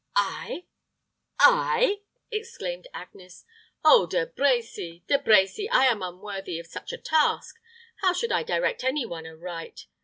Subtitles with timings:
[0.15, 0.65] "I
[1.39, 1.99] I?"
[2.31, 3.45] exclaimed Agnes.
[3.85, 7.59] "Oh, De Brecy, De Brecy, I am unworthy of such a task!
[7.97, 9.85] How should I direct any one aright?